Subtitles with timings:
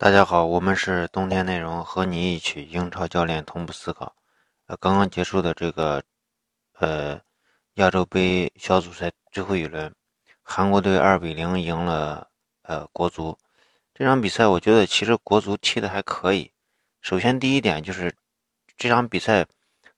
[0.00, 4.16] 大家好，我们是冬天内容，和你一起英超教练同步思考。
[4.64, 6.02] 呃，刚刚结束的这个
[6.78, 7.20] 呃
[7.74, 9.94] 亚洲杯小组赛最后一轮，
[10.40, 12.26] 韩国队二比零赢了
[12.62, 13.36] 呃国足。
[13.92, 16.50] 这场比赛我觉得其实国足踢的还可以。
[17.02, 18.16] 首先第一点就是
[18.78, 19.44] 这场比赛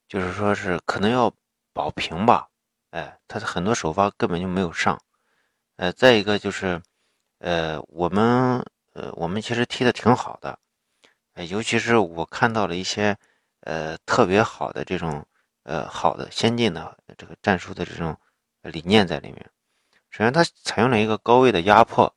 [0.09, 1.33] 就是说是可能要
[1.73, 2.49] 保平吧，
[2.91, 5.01] 哎，他的很多首发根本就没有上。
[5.77, 6.83] 呃，再一个就是
[7.39, 8.67] 呃我们。
[8.95, 10.59] 呃，我们其实踢的挺好的，
[11.33, 13.17] 呃，尤其是我看到了一些
[13.61, 15.25] 呃特别好的这种
[15.63, 18.15] 呃好的先进的这个战术的这种
[18.61, 19.51] 理念在里面。
[20.11, 22.15] 首先，它采用了一个高位的压迫，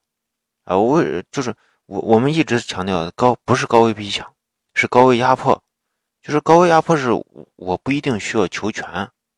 [0.65, 1.01] 啊，我
[1.31, 4.35] 就是我我们一直强调高不是高位逼抢，
[4.73, 5.63] 是高位压迫，
[6.21, 7.12] 就是高位压迫是
[7.55, 8.85] 我不一定需要求全，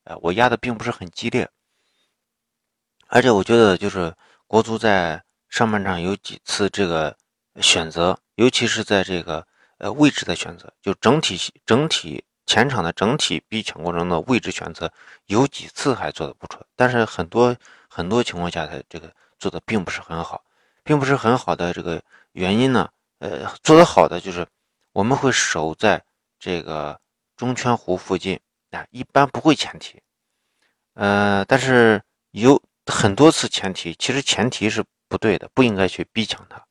[0.02, 1.48] 哎，我压的并不是很激烈，
[3.06, 4.12] 而且我觉得就是
[4.48, 7.16] 国足在上半场有几次这个。
[7.60, 9.46] 选择，尤其是在这个
[9.78, 14.92] 呃位置的选择，就整体整体前场的整体逼抢过程的位置选择，
[15.26, 17.54] 有几次还做的不错，但是很多
[17.88, 20.44] 很多情况下，他这个做的并不是很好，
[20.82, 24.46] 并不是很好的这个原因呢，呃，做的好的就是
[24.92, 26.02] 我们会守在
[26.38, 27.00] 这个
[27.36, 28.38] 中圈弧附近
[28.70, 30.00] 啊，一般不会前提，
[30.94, 32.00] 呃，但是
[32.30, 36.64] 有很多次前提，其实前提是不对的，不应该去逼抢他。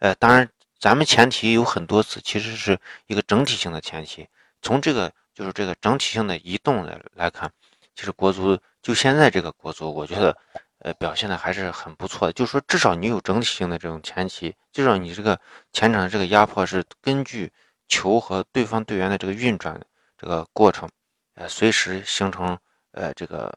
[0.00, 0.48] 呃，当然，
[0.78, 4.26] 咱们前提有很多次，其实是一个整体性的前提。
[4.62, 7.52] 从这个就是这个整体性的移动来来看，
[7.94, 10.34] 其实国足就现在这个国足，我觉得，
[10.78, 12.32] 呃，表现的还是很不错的。
[12.32, 15.38] 就是说，至少你有整体性的这种前提，至少你这个
[15.70, 17.52] 前场的这个压迫是根据
[17.86, 19.78] 球和对方队员的这个运转
[20.16, 20.88] 这个过程，
[21.34, 22.58] 呃，随时形成
[22.92, 23.52] 呃这个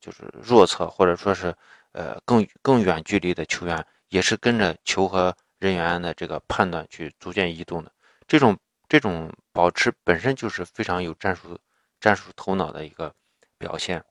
[0.00, 1.52] 就是弱侧或者说是
[1.90, 5.36] 呃更更远距离的球员也是跟着球和。
[5.58, 7.92] 人员的这个判断去逐渐移动的
[8.26, 8.56] 这种
[8.88, 11.58] 这种保持本身就是非常有战术
[12.00, 13.12] 战术头脑的一个
[13.58, 14.04] 表现。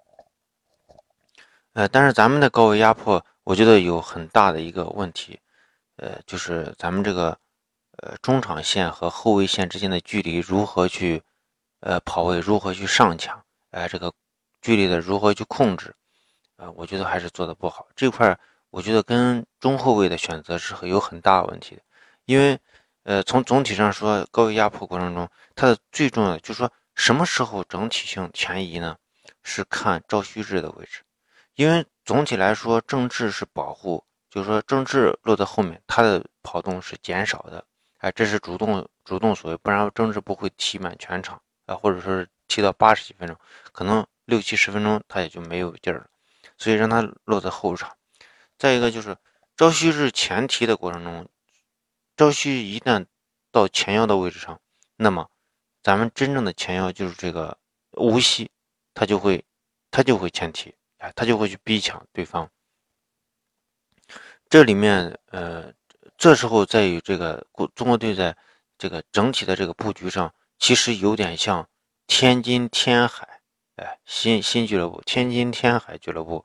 [1.73, 5.39] 呃，但是咱们的高位压迫，我觉得有很大的一个问题，
[5.97, 7.37] 呃，就是咱们这个
[7.97, 11.21] 呃中场线和后卫线之间的距离如何去
[11.81, 14.11] 呃跑位，如何去上抢，哎，这个
[14.61, 15.95] 距离的如何去控制，
[16.55, 18.37] 呃，我觉得还是做的不好这块。
[18.69, 21.81] 我觉得跟中后卫的选择是很有很大问题的，
[22.25, 22.59] 因为，
[23.03, 28.97] 呃，从总体上说，高位压迫过程中，它的最重要的就是说，什么时候整体性前移呢？
[29.43, 31.01] 是看赵旭日的位置，
[31.55, 37.63] 因为总体来说，郑智是保护，就是说郑智落在后面，他的跑动是减少的，
[37.99, 43.37] 哎，这是主动主动所为，不然郑智不会踢满全场啊，或者说是踢到八十几分钟，
[43.71, 46.07] 可能六七十分钟他也就没有劲儿了，
[46.57, 47.89] 所以让他落在后场。
[48.57, 49.17] 再一个就是
[49.55, 51.29] 赵旭日前提的过程中，
[52.15, 53.05] 赵旭一旦
[53.51, 54.59] 到前腰的位置上，
[54.95, 55.29] 那么
[55.83, 57.57] 咱们真正的前腰就是这个
[57.91, 58.49] 无锡，
[58.93, 59.45] 他就会
[59.91, 62.49] 他就会前提，哎，他就会去逼抢对方。
[64.49, 65.71] 这里面呃，
[66.17, 68.35] 这时候在于这个中国队在
[68.77, 71.69] 这个整体的这个布局上，其实有点像
[72.07, 73.41] 天津天海，
[73.75, 76.43] 哎，新新俱乐部天津天海俱乐部。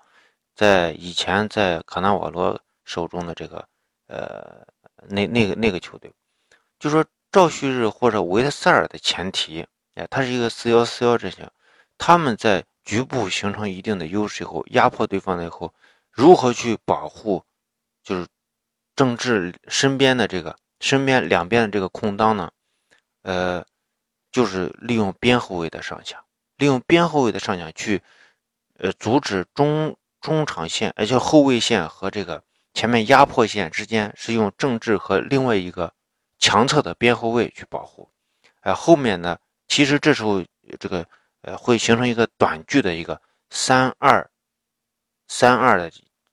[0.54, 3.66] 在以前，在卡纳瓦罗手中的这个，
[4.06, 4.66] 呃，
[5.08, 6.12] 那那个那个球队，
[6.78, 11.50] 就说赵旭日或者维特塞尔的前提，哎，他是一个四幺四幺阵型，
[11.96, 15.72] 他们在局部形成一定的优势以后，压迫对方了以后，
[16.10, 17.42] 如何去保护，
[18.02, 18.26] 就是
[18.94, 22.52] 郑智身边的这个身边两边的这个空当呢？
[23.22, 23.64] 呃，
[24.30, 26.22] 就是利用边后卫的上抢，
[26.58, 28.02] 利用边后卫的上抢去，
[28.76, 29.96] 呃，阻止中。
[30.22, 35.92] 中场线，而且后卫线和这个前面压迫线之间是用郑智和另外一个
[36.38, 38.08] 强侧的边后卫去保护，
[38.60, 40.42] 呃，后面呢，其实这时候
[40.78, 41.04] 这个
[41.42, 44.30] 呃会形成一个短距的一个三二
[45.26, 45.90] 三二的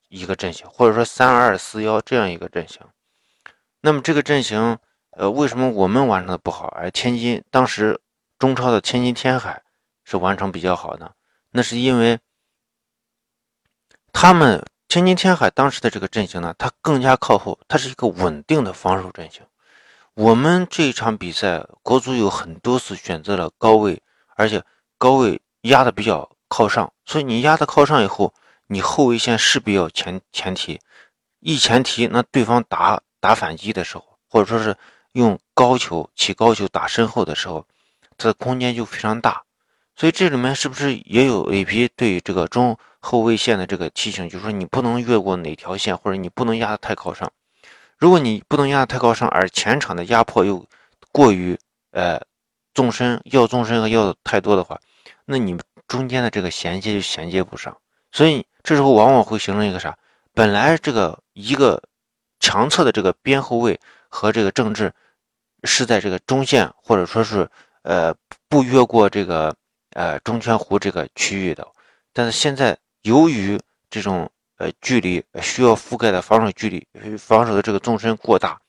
[0.08, 2.80] 一个阵型，或者说三二四幺这样一个阵型。
[3.80, 4.78] 那么这个阵型，
[5.10, 8.00] 呃，为什么我们完成的不好，而天津当时
[8.38, 9.62] 中超的天津天海
[10.04, 11.10] 是完成比较好呢？
[11.50, 12.18] 那是因为。
[14.12, 19.42] 他们天津天海当时的这个阵型呢，它更加靠后，它是一个稳定的防守阵型。
[20.14, 24.02] 我们这一场比赛，国足有很多次选择了高位，
[24.34, 24.62] 而且
[24.98, 28.34] 高位压的比较靠上，所以你压的靠上以后，
[28.66, 30.80] 你后卫线势必要前前提，
[31.38, 34.76] 一前提，那对方打打反击的时候，或者说是
[35.12, 37.64] 用高球起高球打身后的时候，
[38.18, 39.42] 它的空间就非常大。
[40.00, 42.78] 所以这里面是不是也有 A P 对这个中？
[43.00, 47.30] 后卫线的这个提醒就是说，你不能越过哪条线，或者你不能压得太靠上。
[47.98, 50.64] 如果你不能压得太高上，而前场的压迫又
[51.12, 51.54] 过于
[51.90, 52.18] 呃
[52.72, 54.80] 纵深要纵深和要太多的话，
[55.26, 55.54] 那你
[55.86, 57.76] 中间的这个衔接就衔接不上，
[58.10, 59.94] 所以这时候往往会形成一个啥？
[60.32, 61.82] 本来这个一个
[62.38, 64.90] 强侧的这个边后卫和这个郑智
[65.64, 67.46] 是在这个中线或者说是
[67.82, 68.14] 呃
[68.48, 69.54] 不越过这个
[69.94, 71.66] 呃中圈弧这个区域的，
[72.12, 76.86] 但是现在由于这种呃距离需要覆盖的防守距离
[77.18, 78.60] 防守的这个纵深过大，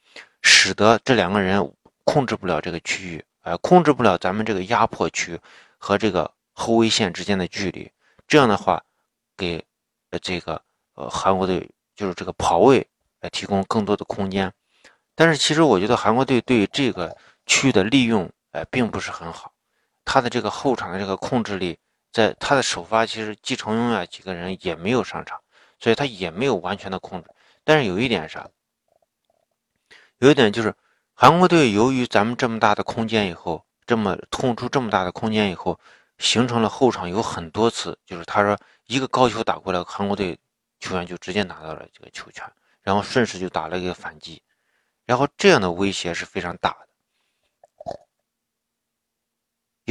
[0.41, 1.71] 使得这两个人
[2.03, 5.39] 控制不了这个区域，呃控制不了咱们这个压迫区
[5.77, 6.31] 和这个。
[6.53, 7.89] 后卫线之间的距离，
[8.27, 8.83] 这样的话，
[9.38, 9.63] 给
[10.12, 10.62] 呃这个
[10.95, 12.85] 呃韩国队就是这个跑位
[13.21, 14.51] 来提供更多的空间。
[15.15, 17.15] 但是其实我觉得韩国队对这个
[17.45, 19.50] 区域的利用，哎，并不是很好。
[20.12, 21.80] 他的这个后场的这个控制力，
[22.12, 25.40] 在他的首发其实季承庸啊几个人也没有上场，
[25.80, 27.30] 所以他也没有完全的控制。
[27.63, 28.50] 但是有一点啥？
[30.18, 30.75] 有一点就是
[31.13, 35.80] 韩国队由于咱们这么大的空间以后，这么空出这么大的空间以后。
[36.18, 38.56] 形成了后场有很多次，就是他说
[38.88, 40.38] 一个高球打过来，韩国队
[40.80, 42.46] 球员就直接拿到了这个球权，
[42.84, 44.44] 然后顺势就打了一个反击，
[45.06, 46.88] 然后这样的威胁是非常大的。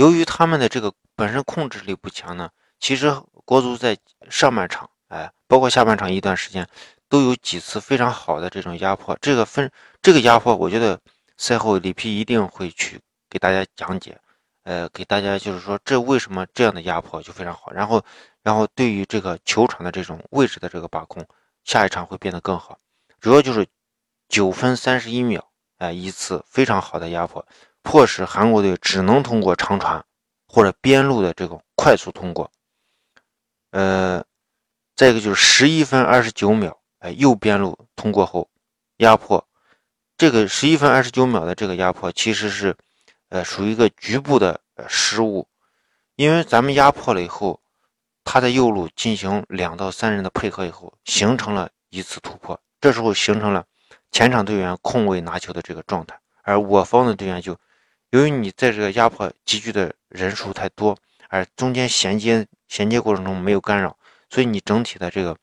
[0.00, 2.48] 由于他们的这个本身控制力不强呢，
[2.78, 3.14] 其实
[3.44, 3.94] 国足在
[4.30, 6.66] 上半场，哎，包括下半场一段时间，
[7.06, 9.14] 都有几次非常好的这种压迫。
[9.20, 9.70] 这个分
[10.00, 10.98] 这个压迫，我觉得
[11.36, 12.98] 赛后里皮一定会去
[13.28, 14.18] 给大家讲解。
[14.62, 17.70] 呃，给大家就是说，这为什么这样的压迫就非常好。
[17.70, 18.02] 然后，
[18.42, 21.22] 然后对于这个球场的这种位置的这个把控，
[21.64, 22.78] 下一场会变得更好。
[23.20, 23.66] 主要就是
[24.30, 27.46] 九分三十一秒，哎，一次非常好的压迫，
[27.82, 30.04] 迫使韩国队只能通过长传
[30.46, 32.50] 或者边路的这种快速通过。
[33.70, 34.24] 呃，
[34.96, 38.48] 再一个就是十一分二十九秒，哎，右边路通过后
[38.98, 39.46] 压迫，
[40.16, 42.76] 这个十一分二十九秒的这个压迫其实是。
[43.32, 45.46] 呃，属于一个局部的失误，
[46.16, 47.60] 因为咱们压迫了以后，
[48.24, 53.64] 他在右路进行两到三人的配合以后，形成了一次突破，这时候形成了
[54.10, 57.56] 前场队员空位拿球的这个状态，而我方的队员就
[58.10, 60.96] 由于你在这个压迫集聚的人数太多，
[61.28, 63.96] 而中间衔接衔接过程中没有干扰，
[64.28, 65.36] 所以你整体的这个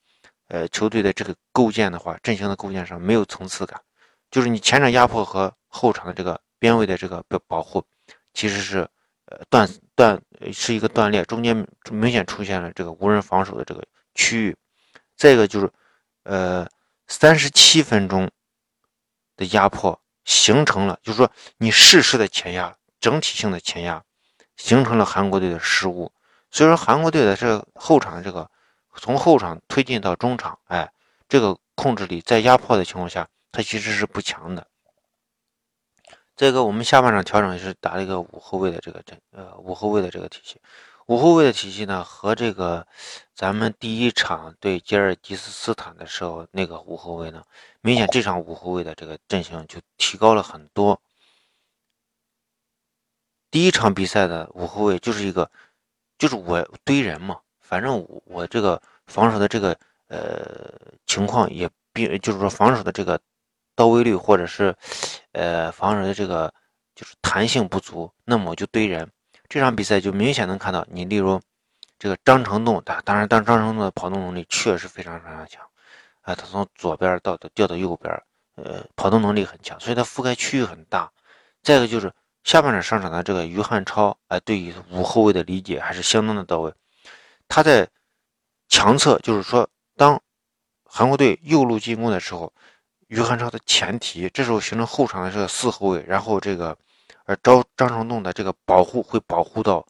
[0.47, 3.81] 呃球队的这个构建的话，阵型的构建上没有层次感，
[4.29, 6.39] 就是你前场压迫和后场的这个。
[6.59, 7.85] 边位的这个保保护，
[8.33, 8.79] 其实是
[9.25, 10.19] 呃断断
[10.51, 11.55] 是一个断裂，中间
[11.91, 13.85] 明显出现了这个无人防守的这个
[14.15, 14.57] 区域。
[15.15, 15.71] 再一个就是，
[16.23, 16.67] 呃，
[17.05, 18.27] 三十七分钟
[19.35, 24.03] 的压迫形成了，就是说你适时的前压，整体性的前压，
[24.57, 26.11] 形成了韩国队的失误。
[26.51, 28.49] 所以说韩国队的这个后场这个
[28.97, 30.91] 从后场推进到中场，哎，
[31.29, 34.67] 这个控制力在压迫的情况下，它其实是不强的。
[36.35, 40.59] 再一个我们下半场调整也是打了一个五后卫的这个阵，呃，五后卫的这个体系。
[41.07, 42.85] 五后卫的体系呢，和这个
[43.33, 47.43] 咱们第一场对吉尔吉斯斯坦的时候那个五后卫呢，
[47.81, 51.01] 明显这场五后卫的这个阵型就提高了很多。
[53.49, 55.49] 第一场比赛的五后卫就是一个，
[56.17, 59.77] 就是我堆人嘛，反正我我这个防守的这个
[60.07, 60.71] 呃
[61.05, 63.19] 情况也并就是说防守的这个。
[63.77, 64.75] 到位率或者是，
[65.33, 66.51] 呃，防守的这个
[66.95, 69.07] 就是弹性不足，那么我就堆人。
[69.49, 71.39] 这场比赛就明显能看到，你例如
[71.97, 75.61] 这个张成栋，他当然当张成栋的跑动能力确实非常非常强，
[76.21, 78.13] 啊，他从左边到掉到右边，
[78.55, 81.11] 呃，跑动能力很强，所以他覆盖区域很大。
[81.63, 82.11] 再一个就是
[82.43, 86.73] 下半场上场的这个于汉超，哎，对于五后卫的理解还是相当的到位。
[87.47, 87.87] 他在
[88.67, 90.21] 强侧，就是说当
[90.83, 92.51] 韩国队右路进攻的时候。
[93.07, 96.77] 于汉超的前提，这时候形成后场的这个四后卫，然后这个，
[97.27, 99.85] 而招张成栋的这个保护会保护到，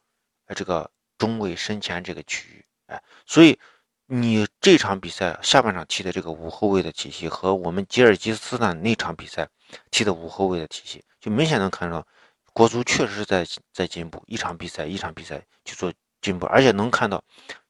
[0.46, 3.58] 呃这个中卫身前这个区域，哎，所以
[4.06, 9.48] 你这场比赛下半场踢的这个五后卫的体系和我们吉尔吉斯斯坦那场比赛
[9.90, 12.06] 踢的五后卫的体系，就明显能看到
[12.52, 17.22] 国足确实是在在进步，一场比赛一场比赛去做进步，而且能看到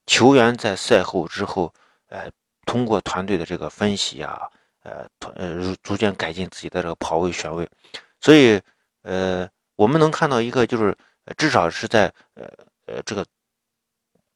[0.07, 1.73] 球员在赛后之后，
[2.09, 2.31] 呃，
[2.65, 4.51] 通过团队的这个分析啊。
[4.85, 7.69] 呃，团呃，逐渐改进自己的这个跑位选位，
[8.21, 8.59] 所以，
[9.03, 9.47] 呃，
[9.79, 10.97] 我们能看到一个，就是
[11.37, 12.45] 至少是在呃
[12.87, 13.25] 呃这个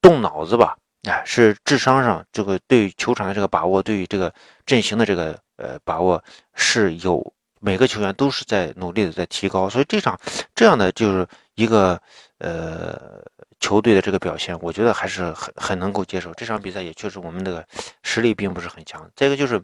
[0.00, 4.32] 动脑子吧，哎，是智商上这个对球场的这个把握，对于这个
[4.64, 6.22] 阵型的这个呃把握
[6.54, 10.16] 是有每个球员都是在努力的在提高，所以这场
[10.54, 12.00] 这样的就是一个
[12.38, 13.20] 呃
[13.58, 16.32] 球队的这个表现，我觉得还是很很能够接受。
[16.34, 17.66] 这场比赛也确实我们的
[18.04, 19.60] 实力并不是很强，再一个就是。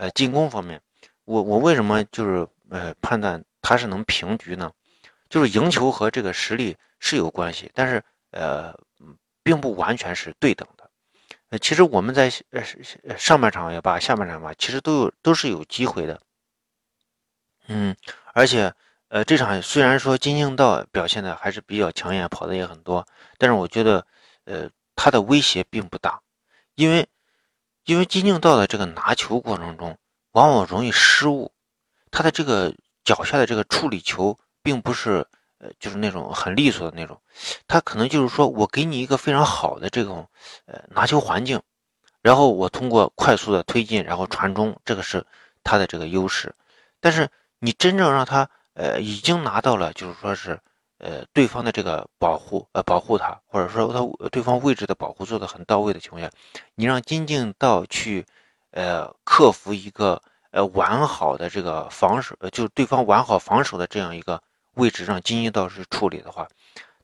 [0.00, 0.80] 呃，进攻方面，
[1.24, 4.70] 我我为什么就是呃判断他是能平局呢？
[5.28, 8.74] 就是赢球和这个实力是有关系，但是呃
[9.42, 10.90] 并不完全是对等的。
[11.50, 16.20] 呃，其实我们在呃上半场也罢，下半场吧，其实都有都是有机会的。
[17.66, 17.94] 嗯，
[18.32, 18.72] 而且
[19.08, 23.06] 呃这场虽然说金敬道表现的还是比较抢眼，跑的也很多，
[23.36, 24.06] 但是我觉得
[24.44, 26.20] 呃他的威胁并不大，
[26.74, 27.06] 因为
[27.84, 29.98] 因为金敬道的这个拿球过程中
[30.32, 31.52] 往往容易失误，
[32.10, 34.38] 他的这个脚下的这个处理球。
[34.68, 35.26] 并不是，
[35.60, 37.18] 呃，就是那种很利索的那种，
[37.66, 40.28] 他可能就是说我给你一个非常好的这种，
[40.66, 41.58] 呃，拿球环境，
[42.20, 45.24] 然后我通过快速的推进，然后传中，这个是
[45.64, 46.54] 他的这个优势。
[47.00, 47.26] 但是
[47.60, 50.60] 你真正让他，呃，已经拿到了，就是说是，
[50.98, 56.30] 呃，对方的这个保护，呃，保护他，或者说他对方位置的保护做的很到位的情况下，
[56.74, 58.26] 你让金敬道去，
[58.72, 60.20] 呃，克服一个，
[60.50, 64.42] 呃，完好的这个防守，呃，就是对方完好防守的这样一个。
[64.78, 66.48] 位置让金英道士处理的话，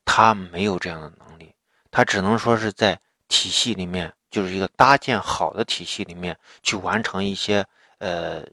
[0.05, 1.53] 他没有这样的能力，
[1.91, 7.67] 他只能说是在体系里面，就是一个搭建好的体系里面去完成一些
[7.99, 8.45] 呃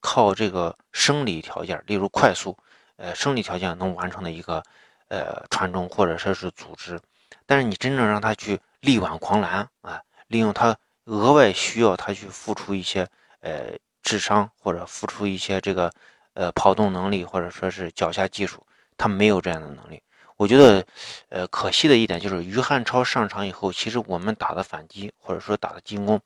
[0.00, 2.56] 靠这个生理条件，例如快速，
[2.96, 4.62] 呃生理条件能完成的一个
[5.08, 6.98] 呃传中或者说是组织，
[7.44, 10.74] 但是你真正让他去力挽狂澜啊，利用他
[11.04, 13.06] 额外需要他去付出一些
[13.40, 15.92] 呃智商或者付出一些这个。
[16.34, 20.02] 呃，跑动能力或者说是脚下技术，他没有这样的能力。
[20.36, 20.84] 我觉得，
[21.28, 26.20] 呃，可惜的一点就是于汉超上场以后，其实我们打的反击或者说打的进攻，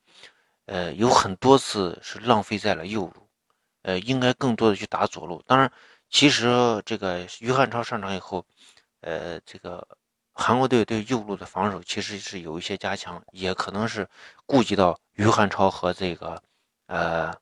[0.66, 3.28] 呃，有很多次是浪费在了右路，
[3.82, 5.42] 呃，应该更多的去打左路。
[5.46, 5.70] 当然，
[6.08, 8.46] 其实这个于汉超上场以后，
[9.00, 9.86] 呃，这个
[10.32, 14.08] 韩国队对右路的防守其实是有一些加强，也可能是
[14.46, 16.42] 顾及到于汉超和这个，
[16.86, 17.34] 呃。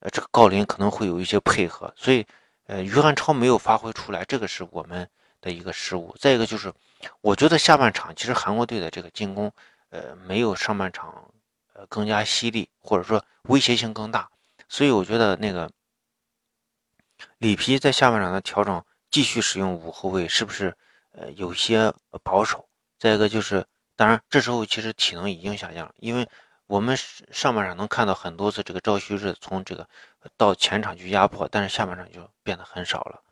[0.00, 2.26] 呃，这个郜林可能会有一些配合，所以，
[2.66, 5.08] 呃，于汉超没有发挥出来，这个是我们
[5.40, 6.14] 的一个失误。
[6.20, 6.72] 再一个就是，
[7.22, 9.50] 我觉得下半场其实韩国队的这个进攻，
[9.88, 11.32] 呃，没有上半场，
[11.72, 14.28] 呃，更加犀利，或者说威胁性更大。
[14.68, 15.70] 所以我觉得那个
[17.38, 20.76] 里皮在下半场的调整，继续使用五后卫，是不是
[21.12, 21.90] 呃有些
[22.22, 22.68] 保守？
[22.98, 26.28] 再一个就是，当然这时候其实体能已经下降了，因为。
[26.66, 29.88] 我们上半场能看到很多次这个赵旭日从这个
[30.36, 33.22] 到前场去压迫，但是下半场就变得很少了。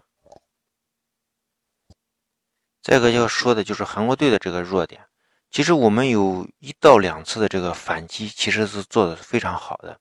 [2.81, 5.05] 再一个要说的就是韩国队的这个弱点，
[5.51, 9.99] 其实我们有一到两次的这个反击，其实是做的非常好的，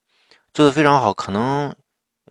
[0.54, 1.14] 做的非常好。
[1.14, 1.76] 可能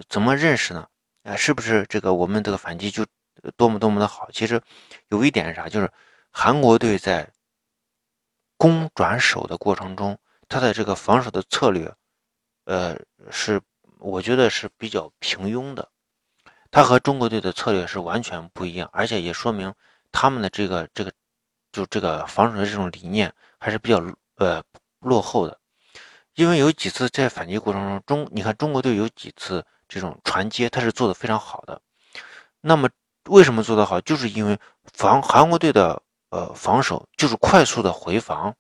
[0.09, 0.87] 怎么认识呢？
[1.25, 3.05] 啊，是不是这个我们这个反击就
[3.57, 4.31] 多么多么的好？
[4.31, 4.63] 其实
[5.09, 5.91] 有一点是啥，就是
[6.31, 7.29] 韩国队在
[8.57, 10.17] 攻转守的过程中。
[10.53, 11.91] 他的这个防守的策略，
[12.67, 12.95] 呃，
[13.31, 13.59] 是
[13.99, 15.89] 我觉得是比较平庸的，
[16.71, 19.73] 他和中国队的策略是完全不一样，而且也说明
[20.13, 21.11] 他们的这个这个
[21.73, 23.99] 就这个防守的这种理念还是比较
[24.37, 24.63] 呃
[25.01, 25.59] 落后的，
[26.35, 31.81] 因为有几次在反击过程中，中你看中国队有几次这种传接，他是做的非常好的，
[32.61, 32.91] 那么
[33.31, 33.99] 为什么做得好？
[34.03, 34.59] 就是因为
[34.93, 38.55] 防韩国队的呃防守就是快速的回防。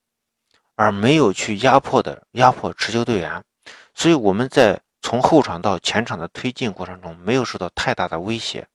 [0.74, 3.44] 而没有去压迫的压迫持球队员，
[3.94, 8.66] 所以我们在从后场到前场的推进过程中没有受到太大的威胁，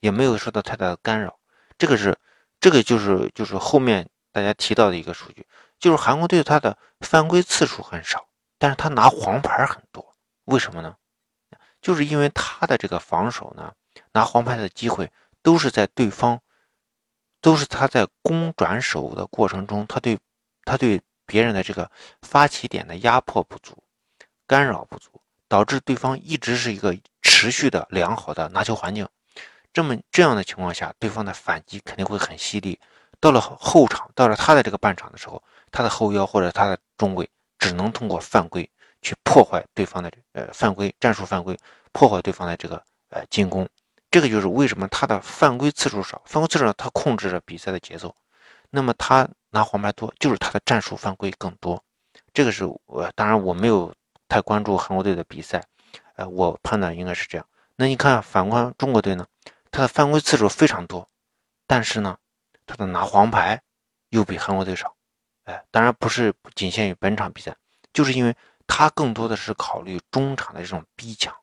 [0.00, 1.38] 也没有受到太大的干扰。
[1.76, 2.16] 这个是，
[2.60, 5.46] 这个就是就是后面大家提到的一个数据，
[5.78, 8.26] 就是韩国队他的犯规次数很少，
[8.58, 10.14] 但是他拿黄牌很多。
[10.46, 10.96] 为什么呢？
[11.80, 13.72] 就是因为他的这个防守呢，
[14.12, 15.10] 拿黄牌的机会
[15.42, 16.40] 都是在对方，
[17.40, 20.18] 都是他在攻转守的过程中，他对，
[20.64, 21.00] 他对。
[21.32, 23.82] 别人的这个发起点的压迫不足，
[24.46, 25.10] 干扰不足，
[25.48, 29.08] 导致对方一直是一个持续的良好的拿球环境。
[29.72, 32.78] 这么这样的情况下，对方的反击肯定会很犀利。
[33.18, 37.26] 到了后场，到了他的这个半场的时候，他的后腰或者他的中卫
[37.58, 38.68] 只能通过犯规
[39.00, 41.58] 去破坏对方的呃犯规战术犯规，
[41.92, 42.76] 破坏对方的这个
[43.08, 43.66] 呃进攻。
[44.10, 48.14] 这个就是为什么他的犯规次数少，犯规次数少，他控制着比赛的节奏。
[48.72, 49.28] 那么他。
[49.54, 51.84] 拿黄牌多，就是他的战术犯规更多，
[52.32, 53.94] 这个是我当然我没有
[54.26, 55.62] 太关注韩国队的比赛，
[56.16, 57.46] 呃，我判断应该是这样。
[57.76, 59.26] 那你看反观中国队呢，
[59.70, 61.06] 他的犯规次数非常多，
[61.66, 62.16] 但是呢，
[62.64, 63.60] 他的拿黄牌
[64.08, 64.96] 又比韩国队少，
[65.44, 67.54] 哎，当然不是仅限于本场比赛，
[67.92, 68.34] 就是因为
[68.66, 71.36] 他更多的是考虑中场的这种逼抢，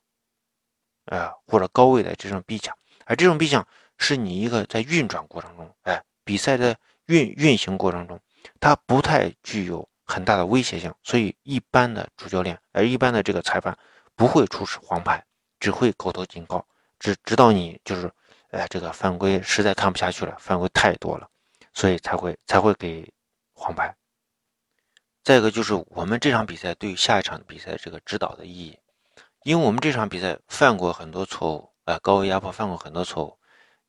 [1.05, 3.63] 呃，或者高位的这种逼抢，而这种逼抢
[3.99, 6.75] 是你一个在运转过程中，哎，比赛的。
[7.09, 8.19] 运运行过程中，
[8.59, 13.75] 它不太具有很大的威胁性，所以一般的主教练，而一般的这个裁判
[14.15, 15.25] 不会出示黄牌，
[15.59, 16.63] 只会口头警告，
[16.99, 18.11] 直直到你就是，
[18.51, 21.27] 哎，这个犯规实在看不下去了，犯规太多了，
[21.73, 23.11] 所以才会才会给
[23.53, 23.95] 黄牌。
[25.23, 28.77] 再一个就是我们这场比赛对于下一场比赛这个指导的意义，
[29.43, 33.39] 因为我们这场比赛犯过很多错误，呃，高位压迫犯过很多错误，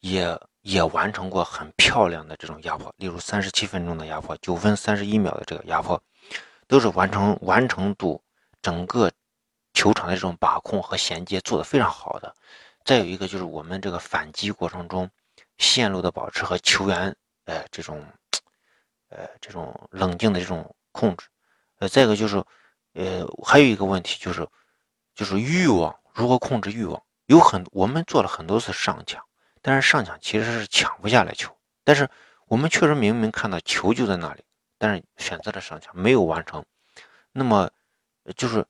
[0.00, 6.02] 也也完成过很漂亮的这种压迫，例如三十七分钟的压迫，九分三十一秒的这个压迫，
[6.66, 8.22] 都是完成完成度
[8.60, 9.10] 整个
[9.72, 12.34] 球场的这种把控和衔接做得非常好的。
[12.84, 15.10] 再有一个就是我们这个反击过程中
[15.58, 17.14] 线路的保持和球员
[17.44, 18.04] 呃这种
[19.08, 20.74] 呃这种冷静的这种。
[20.92, 21.28] 控制，
[21.78, 22.44] 呃，再一个就是，
[22.94, 24.44] 呃，还有一个问题就是，
[25.14, 27.00] 就是欲望如何控制欲望？
[27.26, 29.24] 有很我们做了很多次上抢，
[29.62, 32.08] 但是上抢其实是抢不下来球，但是
[32.46, 34.44] 我们确实明明看到球就在那里，
[34.78, 36.64] 但是选择了上抢没有完成。
[37.32, 37.70] 那么，
[38.36, 38.64] 就是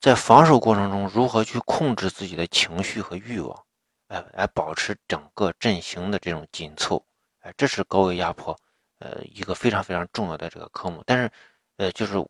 [0.00, 3.64] 在防守过程中如何去控制自己的情绪和欲望，
[4.08, 7.04] 哎，来保持整个阵型的这种紧凑，
[7.40, 8.58] 哎，这是高位压迫。
[9.02, 11.32] 呃，一个非常非常重要的这个科目，但是，
[11.78, 12.22] 呃，就是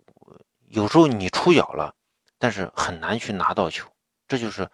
[0.69, 1.93] 有时候你出脚了，
[2.39, 3.91] 但是很难去拿到球，
[4.29, 4.71] 这就是，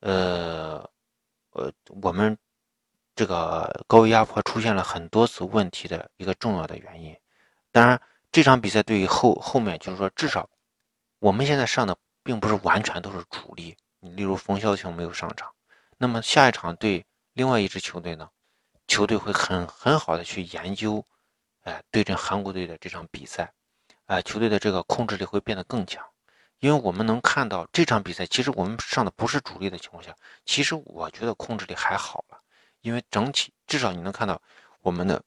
[0.00, 0.86] 呃，
[1.54, 2.36] 呃，我们
[3.16, 7.16] 这个高位压迫出现了很多次问题的一个重要的原因。
[7.72, 10.48] 当然，这场比赛对于后后面就是说，至少
[11.18, 15.50] 我们现在上的并不是完全都是主力，你例如冯潇霆没有上场，
[15.98, 18.28] 那么下一场对另外一支球队呢，
[18.86, 21.04] 球队会很很好的去研究。
[21.62, 23.50] 哎，对阵韩国队的这场比赛，
[24.04, 26.04] 哎，球队的这个控制力会变得更强，
[26.64, 30.16] 因为我们能看到这场比赛，其实我们上的不是主力的情况下，
[30.46, 32.38] 其实我觉得控制力还好了，
[32.80, 34.40] 因为整体至少你能看到
[34.80, 35.22] 我们的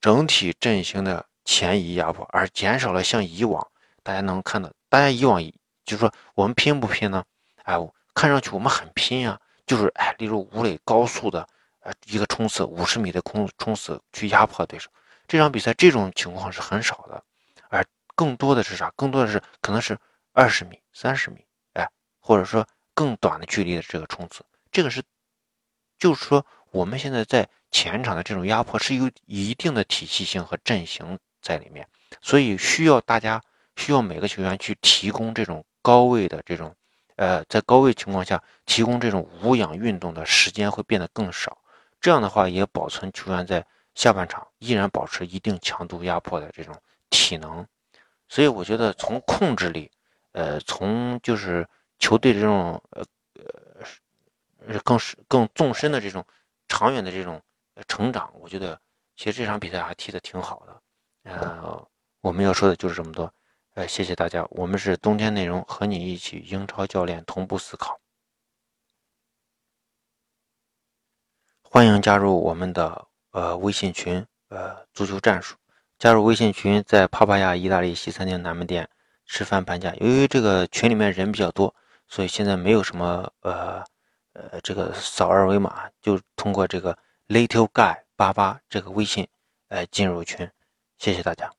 [0.00, 3.62] 整体阵型的前移压迫，而减少了像以往
[4.02, 5.38] 大家能看到，大家以往
[5.84, 7.22] 就是说我们拼不拼呢？
[7.64, 7.76] 哎，
[8.14, 11.46] 看上去我们很拼啊，就是哎，例如吴磊高速的
[11.80, 14.88] 呃一个冲刺，五十米的空冲刺去压迫对手。
[15.28, 17.22] 这场比赛这种情况是很少的，
[17.68, 18.90] 而更多的是啥？
[18.96, 19.98] 更多的是可能是
[20.34, 24.44] 二十米、三十米，哎，或者说更短的距离的这个冲刺。
[24.70, 25.02] 这个是，
[25.98, 31.88] 就是说我们现在在前场的这种压迫是有一定的体系性和阵型在里面，
[32.20, 33.40] 所以需要大家
[33.76, 36.74] 需要每个球员去提供这种高位的这种，
[37.16, 41.56] 呃，在高位情况下提供这种无氧运动的时间会变得更少。
[42.00, 43.64] 这样的话也保存球员在。
[43.94, 46.74] 下半场依然保持一定强度压迫的这种
[47.10, 47.64] 体能，
[48.28, 49.88] 所以我觉得从控制力，
[50.34, 51.66] 呃，从就是
[51.98, 53.02] 球队这种呃
[54.66, 56.24] 呃更是更纵深的这种
[56.68, 57.40] 长远的这种
[57.88, 58.78] 成长，我觉得
[59.16, 60.82] 其实这场比赛还踢得挺好的。
[61.24, 61.88] 呃，
[62.20, 63.32] 我们要说的就是这么多，
[63.74, 67.98] 呃，谢谢大家，我们是冬天内容，和你一起英超教练同步思考，
[71.62, 73.08] 欢迎加入我们的。
[73.34, 75.56] 呃，微信群，呃，足球战术，
[75.98, 78.88] 加入微信群，在帕帕亚意大利西餐厅南门店
[79.26, 79.94] 吃饭半价。
[79.96, 81.74] 由于这个群里面人比较多，
[82.08, 83.84] 所以现在没有什么呃
[84.32, 86.96] 呃，这个扫二维码就通过这个
[87.28, 89.26] little guy 八八这个微信，
[89.68, 90.50] 来，进入群。
[90.98, 91.50] 谢谢大家。